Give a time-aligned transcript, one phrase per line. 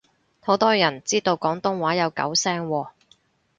[0.39, 2.89] 好多人知道廣東話有九聲喎